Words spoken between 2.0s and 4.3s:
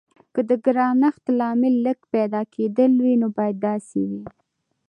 پیدا کیدل وي نو باید داسې وي.